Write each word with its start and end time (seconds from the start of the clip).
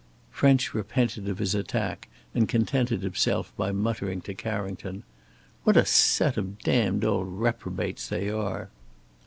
French 0.31 0.73
repented 0.73 1.27
of 1.29 1.37
his 1.37 1.53
attack, 1.53 2.07
and 2.33 2.49
contented 2.49 3.03
himself 3.03 3.55
by 3.55 3.71
muttering 3.71 4.19
to 4.19 4.33
Carrington: 4.33 5.03
"What 5.63 5.77
a 5.77 5.85
set 5.85 6.37
of 6.37 6.57
damned 6.57 7.05
old 7.05 7.27
reprobates 7.27 8.07
they 8.09 8.27
are!" 8.31 8.71